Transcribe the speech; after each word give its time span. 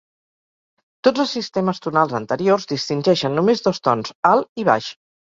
Tots 1.07 1.23
els 1.23 1.33
sistemes 1.37 1.81
tonals 1.83 2.15
anteriors 2.19 2.65
distingeixen 2.71 3.35
només 3.41 3.61
dos 3.67 3.81
tons: 3.89 4.15
alt 4.31 4.63
i 4.65 4.65
baix. 4.71 4.89